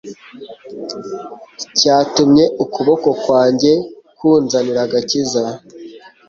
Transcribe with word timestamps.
cyatumye 1.77 2.43
ukuboko 2.63 3.09
kwanjye 3.23 3.71
kunzanira 4.17 4.79
agakiza 4.87 5.43